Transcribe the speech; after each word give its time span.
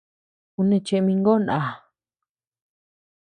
Ú 0.57 0.61
neʼe 0.69 0.83
cheʼe 0.85 1.03
mïngó 1.05 1.33
náa. 1.47 1.67